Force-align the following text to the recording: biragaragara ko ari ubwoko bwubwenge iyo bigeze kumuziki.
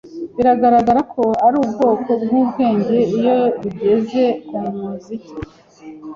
biragaragara 0.35 1.01
ko 1.13 1.23
ari 1.45 1.55
ubwoko 1.63 2.09
bwubwenge 2.23 2.97
iyo 3.17 3.37
bigeze 3.61 4.23
kumuziki. 4.47 5.33